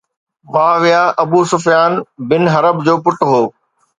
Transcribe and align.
معاويه 0.53 1.03
Abu 1.23 1.39
Sufyan 1.51 1.91
bin 2.29 2.43
Harb 2.53 2.75
جو 2.87 2.95
پٽ 3.05 3.17
هو 3.29 3.41